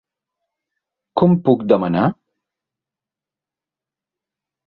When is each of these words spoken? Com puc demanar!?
Com 1.21 1.35
puc 1.49 1.65
demanar!? 1.73 2.07